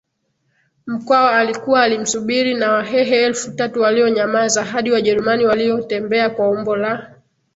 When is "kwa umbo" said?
6.29-6.75